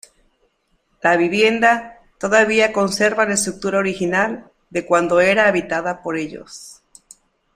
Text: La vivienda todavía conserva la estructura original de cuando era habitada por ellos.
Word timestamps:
La 1.03 1.15
vivienda 1.15 1.99
todavía 2.19 2.73
conserva 2.73 3.25
la 3.27 3.35
estructura 3.35 3.77
original 3.77 4.49
de 4.71 4.83
cuando 4.83 5.21
era 5.21 5.47
habitada 5.47 6.01
por 6.01 6.17
ellos. 6.17 6.81